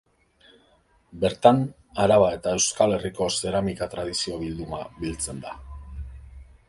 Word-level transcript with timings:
Bertan 1.23 1.59
Araba 2.05 2.31
eta 2.37 2.53
Euskal 2.59 2.95
Herriko 2.95 3.29
zeramika 3.35 3.89
tradizio 3.93 4.41
bilduma 4.47 4.81
biltzen 5.05 5.45
da. 5.47 5.55